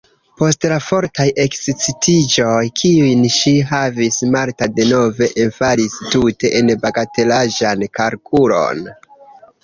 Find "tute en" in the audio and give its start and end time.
6.15-6.73